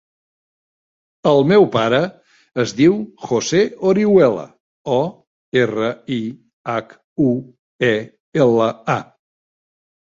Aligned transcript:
El 1.31 1.43
meu 1.51 1.67
pare 1.75 1.99
es 2.63 2.73
diu 2.79 2.97
José 3.33 3.61
Orihuela: 3.93 4.49
o, 4.99 4.99
erra, 5.67 5.93
i, 6.19 6.21
hac, 6.75 7.01
u, 7.31 7.33
e, 7.95 7.97
ela, 8.47 8.77
a. 9.01 9.03